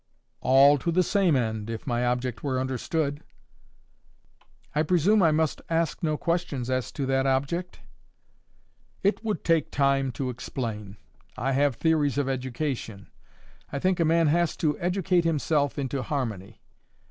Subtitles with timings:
[0.39, 3.21] "All to the same end, if my object were understood."
[4.73, 7.81] "I presume I must ask no questions as to that object?"
[9.03, 10.97] "It would take time to explain.
[11.37, 13.11] I have theories of education.
[13.71, 16.61] I think a man has to educate himself into harmony.